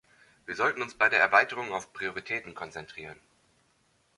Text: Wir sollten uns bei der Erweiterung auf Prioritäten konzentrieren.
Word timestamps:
Wir 0.47 0.55
sollten 0.55 0.81
uns 0.81 0.95
bei 0.95 1.09
der 1.09 1.19
Erweiterung 1.19 1.71
auf 1.73 1.93
Prioritäten 1.93 2.55
konzentrieren. 2.55 3.19